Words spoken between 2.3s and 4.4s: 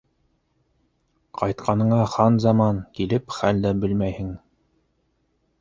заман, килеп хәл дә белмәйһең.